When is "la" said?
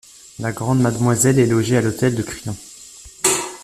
0.39-0.51